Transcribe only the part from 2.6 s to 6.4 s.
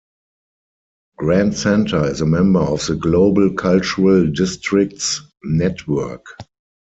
of the Global Cultural Districts Network.